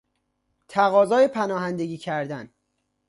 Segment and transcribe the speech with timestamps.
[0.67, 2.53] تقاضای پناهندگی کردن